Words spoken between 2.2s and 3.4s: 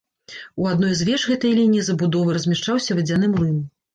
размяшчаўся вадзяны